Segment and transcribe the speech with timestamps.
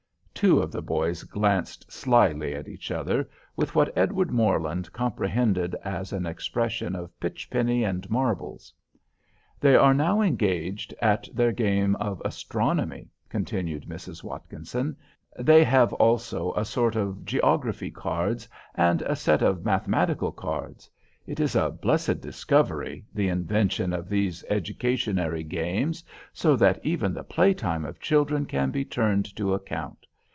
[0.33, 6.11] Two of the boys glanced slyly at each other, with what Edward Morland comprehended as
[6.11, 8.73] an expression of pitch penny and marbles.
[9.59, 14.23] "They are now engaged at their game of astronomy," continued Mrs.
[14.23, 14.97] Watkinson.
[15.37, 20.89] "They have also a sort of geography cards, and a set of mathematical cards.
[21.27, 27.23] It is a blessed discovery, the invention of these educationary games; so that even the
[27.23, 29.99] play time of children can be turned to account.